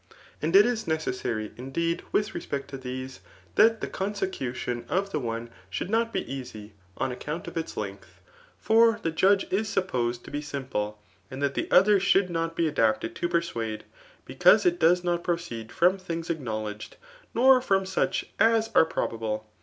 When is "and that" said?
11.29-11.53